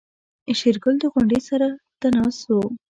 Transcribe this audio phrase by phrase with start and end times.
[0.59, 1.61] شېرګل د غونډۍ سر
[1.99, 2.55] ته ناست و.